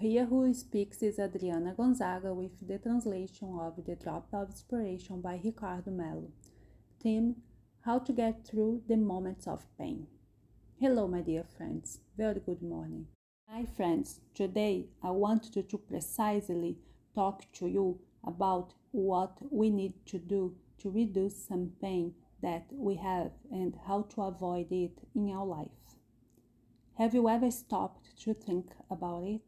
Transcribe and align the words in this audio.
Here 0.00 0.26
who 0.26 0.54
speaks 0.54 1.02
is 1.02 1.18
Adriana 1.18 1.74
Gonzaga 1.76 2.32
with 2.32 2.52
the 2.64 2.78
translation 2.78 3.58
of 3.60 3.84
The 3.84 3.96
Drop 3.96 4.28
of 4.32 4.50
Inspiration 4.50 5.20
by 5.20 5.40
Ricardo 5.42 5.90
Mello. 5.90 6.30
Theme 7.02 7.34
How 7.80 7.98
to 7.98 8.12
Get 8.12 8.46
Through 8.46 8.82
the 8.86 8.96
Moments 8.96 9.48
of 9.48 9.66
Pain. 9.76 10.06
Hello, 10.78 11.08
my 11.08 11.20
dear 11.20 11.42
friends. 11.42 11.98
Very 12.16 12.38
good 12.38 12.62
morning. 12.62 13.08
My 13.50 13.64
friends, 13.64 14.20
today 14.36 14.86
I 15.02 15.10
want 15.10 15.52
to, 15.54 15.64
to 15.64 15.78
precisely 15.78 16.78
talk 17.12 17.50
to 17.54 17.66
you 17.66 17.98
about 18.24 18.74
what 18.92 19.36
we 19.50 19.68
need 19.68 19.94
to 20.06 20.20
do 20.20 20.54
to 20.78 20.90
reduce 20.90 21.44
some 21.48 21.72
pain 21.82 22.14
that 22.40 22.66
we 22.70 22.94
have 22.94 23.32
and 23.50 23.74
how 23.88 24.02
to 24.14 24.22
avoid 24.22 24.70
it 24.70 24.96
in 25.16 25.28
our 25.32 25.44
life. 25.44 25.96
Have 26.98 27.14
you 27.14 27.28
ever 27.28 27.50
stopped 27.50 28.16
to 28.20 28.32
think 28.32 28.70
about 28.88 29.24
it? 29.24 29.40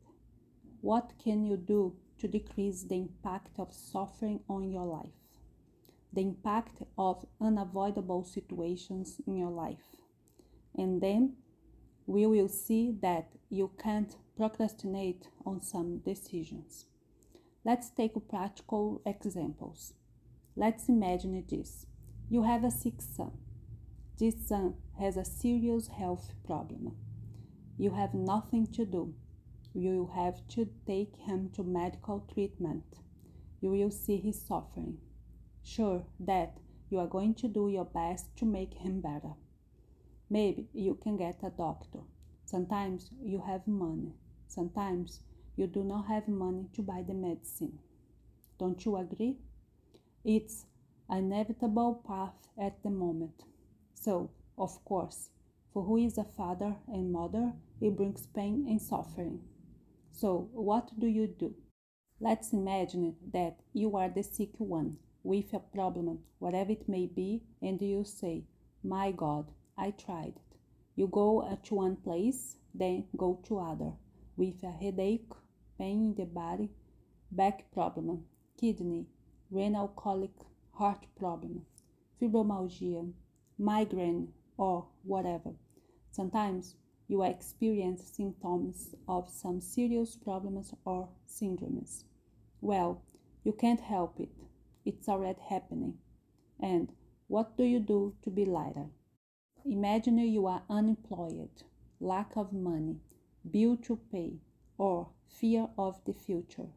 What 0.81 1.13
can 1.23 1.45
you 1.45 1.57
do 1.57 1.97
to 2.19 2.29
decrease 2.29 2.83
the 2.85 2.97
impact 2.97 3.59
of 3.59 3.73
suffering 3.73 4.41
on 4.49 4.71
your 4.71 4.87
life? 4.87 5.13
The 6.13 6.23
impact 6.23 6.83
of 6.97 7.27
unavoidable 7.41 8.25
situations 8.25 9.21
in 9.27 9.37
your 9.37 9.51
life. 9.51 9.97
And 10.77 11.01
then 11.01 11.37
we 12.07 12.27
will 12.27 12.49
see 12.49 12.93
that 13.03 13.29
you 13.51 13.71
can't 13.83 14.17
procrastinate 14.37 15.29
on 15.45 15.61
some 15.61 15.99
decisions. 15.99 16.87
Let's 17.65 17.91
take 17.91 18.29
practical 18.29 19.03
examples. 19.05 19.93
Let's 20.57 20.89
imagine 20.89 21.45
this. 21.49 21.87
You 22.29 22.45
have 22.45 22.65
a 22.65 22.71
sick 22.71 23.03
son. 23.03 23.33
This 24.19 24.49
son 24.49 24.75
has 24.99 25.17
a 25.17 25.25
serious 25.25 25.89
health 25.89 26.33
problem. 26.45 26.97
You 27.77 27.91
have 27.91 28.15
nothing 28.15 28.67
to 28.69 28.87
do. 28.87 29.15
You 29.75 29.91
will 29.91 30.13
have 30.15 30.47
to 30.49 30.69
take 30.87 31.15
him 31.17 31.51
to 31.55 31.63
medical 31.63 32.27
treatment. 32.33 32.85
You 33.61 33.71
will 33.71 33.91
see 33.91 34.17
his 34.17 34.41
suffering. 34.41 34.99
Sure 35.63 36.05
that 36.19 36.59
you 36.91 36.99
are 36.99 37.07
going 37.07 37.35
to 37.35 37.49
do 37.49 37.69
your 37.69 37.85
best 37.85 38.37
to 38.39 38.45
make 38.45 38.75
him 38.75 39.01
better. 39.01 39.35
Maybe 40.29 40.69
you 40.73 40.95
can 40.95 41.17
get 41.17 41.41
a 41.45 41.51
doctor. 41.51 42.01
Sometimes 42.45 43.11
you 43.23 43.43
have 43.47 43.67
money. 43.67 44.13
Sometimes 44.49 45.21
you 45.57 45.67
do 45.67 45.85
not 45.85 46.07
have 46.07 46.27
money 46.27 46.67
to 46.75 46.83
buy 46.83 47.05
the 47.07 47.15
medicine. 47.15 47.79
Don't 48.59 48.85
you 48.85 48.97
agree? 48.97 49.37
It's 50.25 50.67
an 51.09 51.33
inevitable 51.33 52.03
path 52.07 52.49
at 52.59 52.83
the 52.83 52.91
moment. 52.91 53.45
So, 53.95 54.31
of 54.59 54.85
course, 54.85 55.31
for 55.73 55.85
who 55.85 55.97
is 55.97 56.19
a 56.19 56.25
father 56.25 56.75
and 56.89 57.13
mother, 57.13 57.53
it 57.81 57.97
brings 57.97 58.27
pain 58.27 58.67
and 58.69 58.81
suffering. 58.83 59.41
So, 60.21 60.51
what 60.53 60.91
do 61.01 61.07
you 61.07 61.27
do? 61.27 61.55
Let's 62.21 62.53
imagine 62.53 63.17
that 63.33 63.61
you 63.73 63.97
are 63.97 64.11
the 64.11 64.23
sick 64.23 64.51
one 64.59 64.99
with 65.23 65.55
a 65.55 65.61
problem, 65.61 66.19
whatever 66.39 66.73
it 66.73 66.87
may 66.87 67.07
be, 67.07 67.45
and 67.63 67.81
you 67.81 68.05
say, 68.05 68.45
My 68.85 69.13
God, 69.13 69.51
I 69.79 69.93
tried 69.93 70.35
it. 70.37 70.59
You 70.95 71.07
go 71.07 71.59
to 71.63 71.75
one 71.75 71.97
place, 71.97 72.59
then 72.75 73.07
go 73.17 73.41
to 73.49 73.61
other, 73.61 73.93
with 74.37 74.63
a 74.63 74.71
headache, 74.71 75.33
pain 75.79 76.11
in 76.11 76.15
the 76.15 76.27
body, 76.27 76.69
back 77.33 77.73
problem, 77.73 78.25
kidney, 78.61 79.07
renal 79.51 79.89
colic, 79.89 80.35
heart 80.73 81.07
problem, 81.19 81.65
fibromyalgia, 82.21 83.11
migraine, 83.59 84.29
or 84.59 84.87
whatever. 85.03 85.55
Sometimes 86.11 86.77
you 87.11 87.25
experience 87.25 88.05
symptoms 88.17 88.95
of 89.09 89.29
some 89.29 89.61
serious 89.61 90.15
problems 90.15 90.73
or 90.85 91.09
syndromes. 91.29 92.05
Well, 92.61 93.03
you 93.43 93.53
can't 93.53 93.81
help 93.81 94.21
it. 94.21 94.31
It's 94.85 95.09
already 95.09 95.41
happening. 95.49 95.95
And 96.61 96.93
what 97.27 97.57
do 97.57 97.65
you 97.65 97.81
do 97.81 98.15
to 98.23 98.31
be 98.31 98.45
lighter? 98.45 98.91
Imagine 99.67 100.19
you 100.19 100.47
are 100.47 100.63
unemployed, 100.71 101.65
lack 101.99 102.37
of 102.37 102.53
money, 102.53 103.01
bill 103.51 103.77
to 103.79 103.99
pay, 104.13 104.35
or 104.79 105.09
fear 105.27 105.67
of 105.77 106.01
the 106.05 106.15
future. 106.15 106.69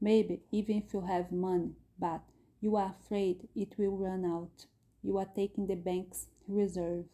Maybe 0.00 0.42
even 0.52 0.76
if 0.76 0.94
you 0.94 1.00
have 1.00 1.32
money, 1.32 1.72
but 1.98 2.22
you 2.60 2.76
are 2.76 2.94
afraid 2.96 3.48
it 3.56 3.74
will 3.76 3.96
run 3.96 4.24
out. 4.24 4.66
You 5.02 5.18
are 5.18 5.28
taking 5.34 5.66
the 5.66 5.74
bank's 5.74 6.28
reserve 6.46 7.06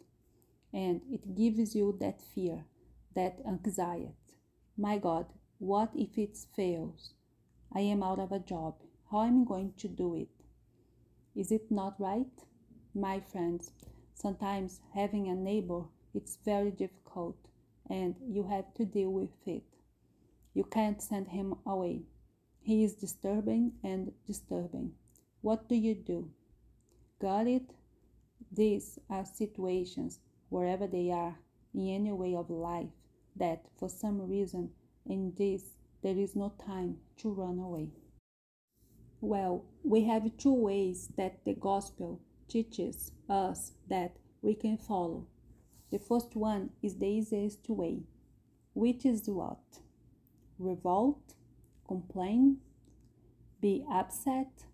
and 0.72 1.00
it 1.10 1.34
gives 1.34 1.74
you 1.74 1.96
that 2.00 2.20
fear, 2.20 2.64
that 3.14 3.38
anxiety. 3.46 4.14
My 4.76 4.98
God, 4.98 5.26
what 5.58 5.90
if 5.94 6.16
it 6.16 6.36
fails? 6.56 7.14
I 7.74 7.80
am 7.80 8.02
out 8.02 8.18
of 8.18 8.32
a 8.32 8.38
job. 8.38 8.76
How 9.10 9.22
am 9.22 9.42
I 9.42 9.44
going 9.44 9.72
to 9.78 9.88
do 9.88 10.14
it? 10.14 10.28
Is 11.34 11.52
it 11.52 11.70
not 11.70 12.00
right? 12.00 12.32
My 12.94 13.20
friends, 13.20 13.72
sometimes 14.14 14.80
having 14.94 15.28
a 15.28 15.34
neighbor 15.34 15.84
it's 16.12 16.38
very 16.44 16.70
difficult 16.70 17.36
and 17.88 18.16
you 18.26 18.42
have 18.44 18.74
to 18.74 18.84
deal 18.84 19.10
with 19.10 19.30
it. 19.46 19.62
You 20.54 20.64
can't 20.64 21.00
send 21.00 21.28
him 21.28 21.54
away. 21.66 22.02
He 22.60 22.84
is 22.84 22.94
disturbing 22.94 23.72
and 23.84 24.12
disturbing. 24.26 24.92
What 25.40 25.68
do 25.68 25.76
you 25.76 25.94
do? 25.94 26.30
Got 27.20 27.46
it? 27.46 27.70
These 28.52 28.98
are 29.08 29.24
situations 29.24 30.18
wherever 30.50 30.86
they 30.86 31.10
are, 31.10 31.36
in 31.72 31.88
any 31.88 32.12
way 32.12 32.34
of 32.34 32.50
life, 32.50 32.90
that 33.36 33.64
for 33.78 33.88
some 33.88 34.28
reason 34.28 34.70
in 35.06 35.32
this 35.38 35.62
there 36.02 36.18
is 36.18 36.36
no 36.36 36.52
time 36.64 36.96
to 37.16 37.30
run 37.30 37.58
away. 37.58 37.88
Well, 39.20 39.64
we 39.82 40.04
have 40.04 40.36
two 40.38 40.52
ways 40.52 41.08
that 41.16 41.44
the 41.44 41.54
gospel 41.54 42.20
teaches 42.48 43.12
us 43.28 43.72
that 43.88 44.16
we 44.42 44.54
can 44.54 44.76
follow. 44.76 45.26
The 45.90 45.98
first 45.98 46.34
one 46.34 46.70
is 46.82 46.96
the 46.96 47.06
easiest 47.06 47.68
way, 47.68 48.04
which 48.74 49.04
is 49.04 49.28
what? 49.28 49.80
Revolt, 50.58 51.34
complain, 51.86 52.58
be 53.60 53.84
upset, 53.90 54.64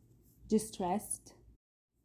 distressed, 0.48 1.34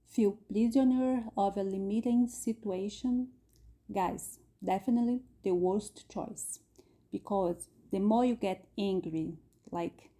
feel 0.07 0.37
prisoner 0.51 1.25
of 1.37 1.57
a 1.57 1.63
limiting 1.63 2.27
situation, 2.27 3.27
Guys, 3.93 4.39
definitely 4.63 5.21
the 5.43 5.51
worst 5.51 6.07
choice 6.07 6.59
because 7.11 7.67
the 7.91 7.99
more 7.99 8.23
you 8.23 8.35
get 8.35 8.63
angry, 8.77 9.33
like, 9.69 10.11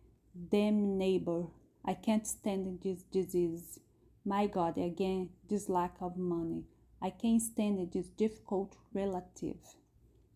damn 0.49 0.97
neighbor, 0.97 1.45
I 1.85 1.93
can't 1.93 2.27
stand 2.27 2.79
this 2.83 3.03
disease. 3.03 3.79
My 4.25 4.47
God, 4.47 4.77
again, 4.77 5.29
this 5.49 5.69
lack 5.69 5.95
of 6.01 6.17
money. 6.17 6.65
I 7.01 7.11
can't 7.11 7.41
stand 7.41 7.91
this 7.93 8.07
difficult 8.09 8.75
relative. 8.93 9.57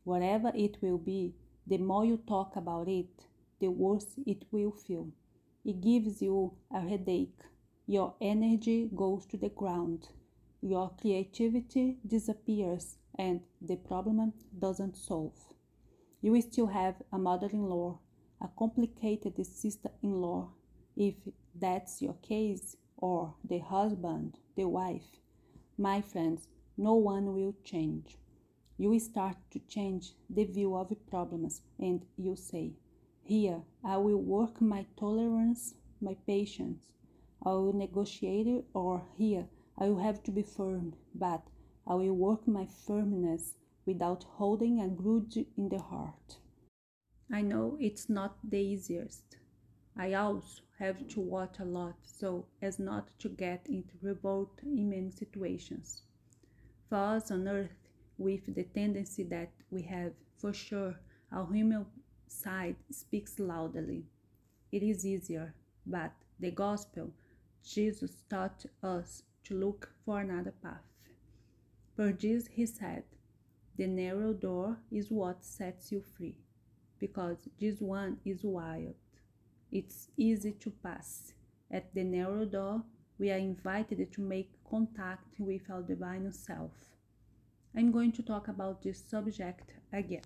Whatever 0.06 0.52
it 0.56 0.78
will 0.82 0.98
be, 0.98 1.36
the 1.68 1.78
more 1.78 2.06
you 2.06 2.18
talk 2.28 2.56
about 2.56 2.88
it, 2.88 3.26
the 3.60 3.68
worse 3.68 4.18
it 4.26 4.46
will 4.52 4.72
feel. 4.72 5.10
It 5.66 5.82
gives 5.82 6.22
you 6.22 6.54
a 6.74 6.80
headache. 6.80 7.42
Your 7.86 8.14
energy 8.22 8.90
goes 8.96 9.26
to 9.28 9.38
the 9.38 9.50
ground. 9.50 10.08
Your 10.62 10.92
creativity 11.02 11.98
disappears 12.08 12.98
and 13.18 13.42
the 13.62 13.76
problem 13.76 14.34
doesn't 14.60 14.98
solve. 14.98 15.54
You 16.22 16.40
still 16.42 16.68
have 16.68 17.02
a 17.12 17.18
mother 17.18 17.50
in 17.52 17.64
law, 17.70 18.00
a 18.42 18.48
complicated 18.58 19.46
sister 19.46 19.92
in 20.02 20.12
law, 20.22 20.52
if 20.96 21.16
that's 21.54 22.02
your 22.02 22.16
case, 22.22 22.76
or 22.98 23.36
the 23.44 23.60
husband, 23.60 24.40
the 24.56 24.68
wife. 24.68 25.20
My 25.78 26.02
friends, 26.02 26.48
no 26.78 26.96
one 26.96 27.34
will 27.34 27.56
change. 27.64 28.18
You 28.78 29.00
start 29.00 29.38
to 29.52 29.60
change 29.60 30.14
the 30.30 30.46
view 30.46 30.76
of 30.76 30.94
problems, 31.10 31.62
and 31.80 32.06
you 32.18 32.36
say, 32.36 32.74
Here, 33.24 33.62
I 33.84 33.98
will 33.98 34.22
work 34.22 34.62
my 34.62 34.86
tolerance, 34.98 35.76
my 36.02 36.16
patience. 36.28 36.92
I 37.46 37.52
will 37.52 37.74
negotiate, 37.74 38.66
or 38.74 39.04
here, 39.16 39.48
I 39.78 39.90
will 39.90 40.00
have 40.00 40.24
to 40.24 40.32
be 40.32 40.42
firm, 40.42 40.96
but 41.14 41.44
I 41.88 41.96
will 41.96 42.14
work 42.14 42.48
my 42.48 42.66
firmness 42.66 43.56
without 43.86 44.24
holding 44.24 44.82
a 44.82 44.88
grudge 44.88 45.38
in 45.58 45.70
the 45.70 45.80
heart. 45.80 46.38
I 47.32 47.42
know 47.42 47.78
it's 47.80 48.10
not 48.10 48.38
the 48.44 48.58
easiest. 48.58 49.38
I 49.98 50.14
also 50.14 50.64
have 50.80 51.08
to 51.10 51.22
watch 51.22 51.60
a 51.60 51.66
lot 51.66 51.96
so 52.04 52.48
as 52.62 52.80
not 52.80 53.10
to 53.20 53.30
get 53.30 53.68
into 53.70 53.94
revolt 54.02 54.60
in 54.64 54.90
many 54.90 55.12
situations. 55.12 56.02
For 56.90 56.98
us 56.98 57.32
on 57.32 57.48
earth, 57.48 57.70
with 58.18 58.54
the 58.54 58.64
tendency 58.64 59.24
that 59.24 59.52
we 59.70 59.84
have, 59.84 60.14
for 60.38 60.54
sure, 60.54 60.96
our 61.32 61.52
human 61.52 61.86
side 62.28 62.76
speaks 62.92 63.40
loudly. 63.40 64.06
It 64.72 64.84
is 64.84 65.06
easier, 65.06 65.54
but 65.86 66.14
the 66.40 66.52
gospel, 66.52 67.12
Jesus 67.64 68.24
taught 68.30 68.66
us 68.84 69.24
to 69.46 69.54
look 69.54 69.92
for 70.06 70.20
another 70.20 70.54
path. 70.64 70.95
This 71.98 72.48
he 72.48 72.66
said, 72.66 73.04
The 73.78 73.88
narrow 73.88 74.34
door 74.34 74.78
is 74.92 75.12
what 75.12 75.44
sets 75.44 75.92
you 75.92 76.02
free. 76.02 76.36
because 77.00 77.38
this 77.60 77.82
one 77.82 78.18
is 78.26 78.44
wild. 78.44 78.96
It's 79.72 80.10
easy 80.18 80.54
to 80.54 80.72
pass. 80.72 81.34
At 81.70 81.94
the 81.94 82.04
narrow 82.04 82.46
door, 82.46 82.84
we 83.20 83.32
are 83.32 83.38
invited 83.38 84.12
to 84.14 84.22
make 84.22 84.52
contact 84.70 85.40
with 85.40 85.70
our 85.70 85.82
divine 85.82 86.32
self. 86.32 86.72
I'm 87.76 87.92
going 87.92 88.12
to 88.14 88.24
talk 88.24 88.48
about 88.48 88.82
this 88.82 89.04
subject 89.08 89.74
again. 89.92 90.24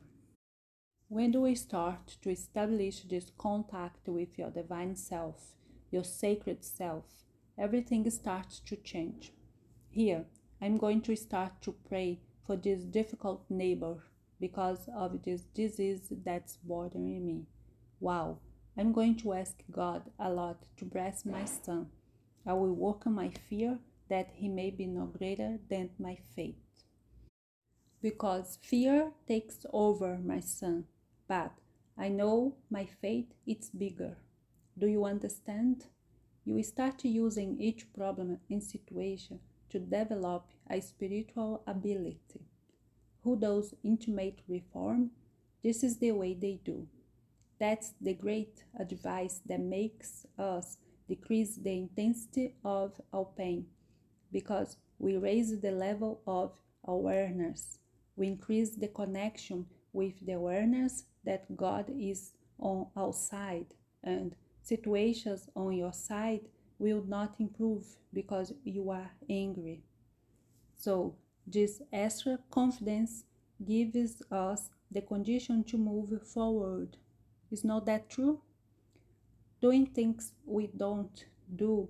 When 1.07 1.31
do 1.31 1.41
we 1.41 1.55
start 1.55 2.17
to 2.21 2.29
establish 2.29 3.01
this 3.01 3.31
contact 3.37 4.07
with 4.07 4.37
your 4.37 4.51
divine 4.51 4.95
self, 4.95 5.55
your 5.91 6.03
sacred 6.03 6.63
self? 6.63 7.05
Everything 7.57 8.09
starts 8.09 8.59
to 8.61 8.75
change. 8.75 9.33
Here, 9.89 10.25
I'm 10.61 10.77
going 10.77 10.99
to 11.03 11.15
start 11.15 11.61
to 11.61 11.73
pray 11.87 12.19
for 12.45 12.57
this 12.57 12.83
difficult 12.83 13.45
neighbor 13.49 14.03
because 14.41 14.89
of 14.93 15.23
this 15.23 15.43
disease 15.43 16.11
that's 16.25 16.57
bothering 16.57 17.25
me. 17.25 17.45
Wow, 18.01 18.39
I'm 18.77 18.91
going 18.91 19.15
to 19.19 19.33
ask 19.33 19.55
God 19.71 20.03
a 20.19 20.29
lot 20.29 20.65
to 20.75 20.83
bless 20.83 21.25
my 21.25 21.45
son. 21.45 21.87
I 22.45 22.53
will 22.53 23.01
on 23.05 23.13
my 23.13 23.29
fear 23.49 23.79
that 24.09 24.31
he 24.33 24.49
may 24.49 24.69
be 24.69 24.85
no 24.85 25.05
greater 25.05 25.59
than 25.69 25.91
my 25.97 26.17
faith. 26.35 26.55
Because 28.01 28.57
fear 28.61 29.11
takes 29.27 29.65
over 29.71 30.17
my 30.17 30.41
son, 30.41 30.85
but 31.27 31.53
I 31.97 32.09
know 32.09 32.55
my 32.69 32.85
faith 33.01 33.27
is 33.47 33.69
bigger. 33.69 34.17
Do 34.77 34.87
you 34.87 35.05
understand? 35.05 35.85
You 36.43 36.61
start 36.63 37.05
using 37.05 37.61
each 37.61 37.93
problem 37.93 38.39
and 38.49 38.63
situation 38.63 39.39
to 39.69 39.79
develop 39.79 40.47
a 40.69 40.81
spiritual 40.81 41.63
ability. 41.67 42.41
Who 43.23 43.37
does 43.37 43.73
intimate 43.83 44.39
reform? 44.47 45.11
This 45.63 45.83
is 45.83 45.97
the 45.97 46.11
way 46.11 46.33
they 46.33 46.59
do. 46.63 46.87
That's 47.59 47.93
the 47.99 48.13
great 48.13 48.63
advice 48.79 49.41
that 49.45 49.59
makes 49.59 50.25
us 50.37 50.77
decrease 51.07 51.57
the 51.57 51.71
intensity 51.71 52.55
of 52.63 53.01
our 53.11 53.27
pain 53.37 53.65
because 54.31 54.77
we 54.99 55.17
raise 55.17 55.59
the 55.59 55.71
level 55.71 56.21
of 56.25 56.53
awareness. 56.85 57.79
We 58.15 58.27
increase 58.27 58.71
the 58.71 58.87
connection 58.87 59.65
with 59.91 60.25
the 60.25 60.33
awareness 60.33 61.03
that 61.25 61.55
God 61.57 61.85
is 61.89 62.31
on 62.59 62.87
our 62.95 63.13
side 63.13 63.73
and 64.03 64.35
situations 64.61 65.49
on 65.55 65.73
your 65.73 65.93
side 65.93 66.41
will 66.79 67.03
not 67.05 67.35
improve 67.39 67.85
because 68.13 68.53
you 68.63 68.89
are 68.89 69.11
angry. 69.29 69.83
So, 70.75 71.15
this 71.45 71.81
extra 71.91 72.39
confidence 72.49 73.25
gives 73.63 74.23
us 74.31 74.69
the 74.89 75.01
condition 75.01 75.63
to 75.65 75.77
move 75.77 76.25
forward. 76.25 76.97
Is 77.51 77.63
not 77.63 77.85
that 77.85 78.09
true? 78.09 78.41
Doing 79.61 79.87
things 79.87 80.31
we 80.45 80.67
don't 80.67 81.25
do 81.55 81.89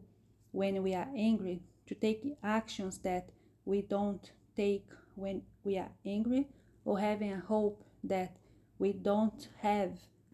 when 0.52 0.82
we 0.82 0.96
are 0.96 1.08
angry, 1.16 1.62
to 1.86 1.94
take 1.94 2.38
actions 2.44 2.98
that 3.00 3.30
we 3.66 3.84
don't 3.84 4.32
take 4.56 4.88
when 5.16 5.44
we 5.64 5.78
are 5.78 5.92
angry, 6.06 6.48
or 6.84 7.00
having 7.00 7.34
a 7.34 7.40
hope 7.40 7.84
that 8.04 8.36
we 8.80 8.94
don't 8.94 9.50
have 9.62 9.92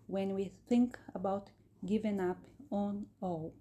when 0.07 0.33
we 0.33 0.51
think 0.69 0.97
about 1.13 1.49
giving 1.85 2.21
up 2.21 2.37
on 2.71 3.05
all. 3.19 3.53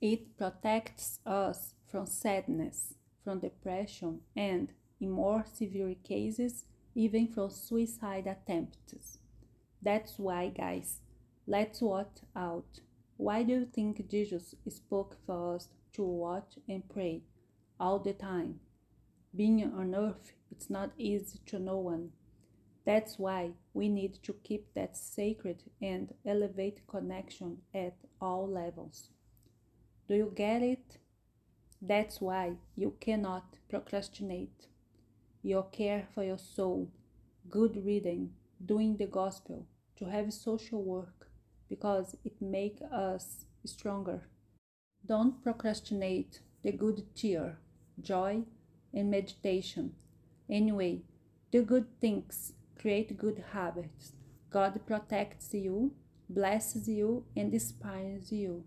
It 0.00 0.36
protects 0.36 1.18
us 1.26 1.74
from 1.90 2.06
sadness, 2.06 2.94
from 3.24 3.40
depression, 3.40 4.20
and, 4.36 4.72
in 5.00 5.10
more 5.10 5.44
severe 5.52 5.94
cases, 6.04 6.64
even 6.94 7.26
from 7.28 7.50
suicide 7.50 8.26
attempts. 8.26 9.18
That's 9.82 10.18
why, 10.18 10.48
guys, 10.48 11.00
let's 11.46 11.80
watch 11.80 12.18
out. 12.36 12.80
Why 13.16 13.42
do 13.42 13.52
you 13.52 13.66
think 13.66 14.08
Jesus 14.08 14.54
spoke 14.68 15.16
for 15.26 15.56
us 15.56 15.68
to 15.94 16.02
watch 16.04 16.58
and 16.68 16.88
pray 16.88 17.22
all 17.80 17.98
the 17.98 18.12
time? 18.12 18.60
Being 19.34 19.64
on 19.64 19.94
earth, 19.94 20.32
it's 20.50 20.70
not 20.70 20.92
easy 20.96 21.40
to 21.46 21.58
no 21.58 21.78
one. 21.78 22.10
That's 22.84 23.18
why 23.18 23.50
we 23.74 23.88
need 23.88 24.22
to 24.22 24.32
keep 24.32 24.72
that 24.74 24.96
sacred 24.96 25.64
and 25.82 26.14
elevate 26.24 26.86
connection 26.86 27.58
at 27.74 27.96
all 28.20 28.48
levels. 28.48 29.10
Do 30.08 30.14
you 30.14 30.32
get 30.34 30.62
it? 30.62 30.96
That's 31.82 32.18
why 32.18 32.54
you 32.74 32.94
cannot 32.98 33.44
procrastinate. 33.68 34.68
Your 35.42 35.64
care 35.64 36.08
for 36.14 36.24
your 36.24 36.38
soul, 36.38 36.90
good 37.50 37.84
reading, 37.84 38.30
doing 38.64 38.96
the 38.96 39.06
gospel, 39.06 39.66
to 39.98 40.06
have 40.06 40.32
social 40.32 40.82
work, 40.82 41.28
because 41.68 42.16
it 42.24 42.40
makes 42.40 42.80
us 42.80 43.44
stronger. 43.66 44.28
Don't 45.04 45.42
procrastinate 45.42 46.40
the 46.62 46.72
good 46.72 47.14
cheer, 47.14 47.58
joy, 48.00 48.44
and 48.94 49.10
meditation. 49.10 49.92
Anyway, 50.48 51.02
do 51.52 51.62
good 51.62 52.00
things, 52.00 52.54
create 52.80 53.18
good 53.18 53.44
habits. 53.52 54.12
God 54.50 54.80
protects 54.86 55.52
you, 55.52 55.92
blesses 56.30 56.88
you, 56.88 57.26
and 57.36 57.52
inspires 57.52 58.32
you. 58.32 58.64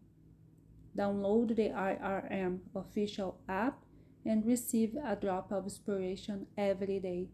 Download 0.97 1.55
the 1.55 1.69
IRM 1.69 2.59
official 2.75 3.39
app 3.47 3.83
and 4.25 4.45
receive 4.45 4.95
a 4.95 5.15
drop 5.15 5.51
of 5.51 5.63
inspiration 5.63 6.47
every 6.57 6.99
day. 6.99 7.29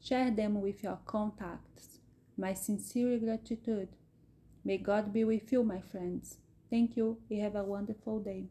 Share 0.00 0.30
them 0.30 0.60
with 0.60 0.82
your 0.82 0.98
contacts. 1.04 1.98
My 2.36 2.54
sincere 2.54 3.18
gratitude. 3.18 3.88
May 4.64 4.78
God 4.78 5.12
be 5.12 5.24
with 5.24 5.50
you, 5.50 5.64
my 5.64 5.80
friends. 5.80 6.38
Thank 6.70 6.96
you 6.96 7.18
and 7.28 7.40
have 7.40 7.56
a 7.56 7.64
wonderful 7.64 8.20
day. 8.20 8.48